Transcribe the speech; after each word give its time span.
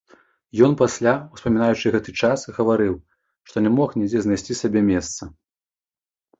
Ён 0.67 0.71
пасля, 0.79 1.13
успамінаючы 1.37 1.85
гэты 1.97 2.11
час, 2.23 2.47
гаварыў, 2.57 2.93
што 3.51 3.57
не 3.69 3.75
мог 3.77 3.89
нідзе 4.03 4.19
знайсці 4.27 4.53
сабе 4.65 4.81
месца. 4.93 5.33